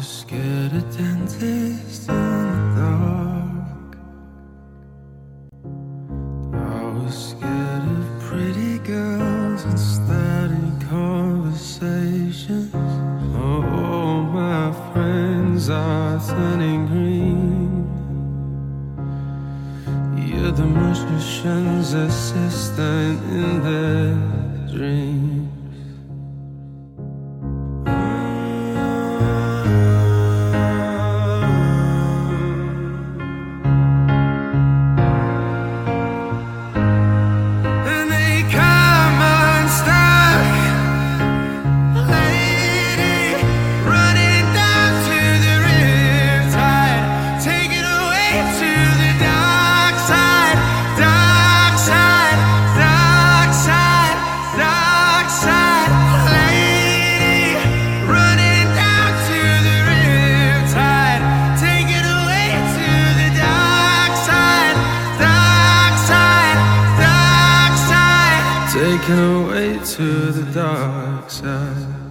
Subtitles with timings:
[0.00, 3.90] was scared of dentists in the dark.
[6.54, 12.72] I was scared of pretty girls and starting conversations.
[13.36, 17.84] Oh, my friends are turning green.
[20.16, 24.14] You're the magician's assistant in their
[24.72, 24.99] dreams.
[68.90, 72.09] Taken away to the dark side.